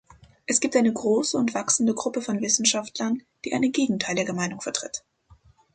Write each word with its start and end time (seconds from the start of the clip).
Es 0.47 0.59
gibt 0.59 0.75
eine 0.75 0.91
große 0.91 1.37
und 1.37 1.53
wachsende 1.53 1.93
Gruppe 1.93 2.23
von 2.23 2.41
Wissenschaftlern, 2.41 3.21
die 3.45 3.53
eine 3.53 3.69
gegenteilige 3.69 4.33
Meinung 4.33 4.59
vertritt. 4.59 5.03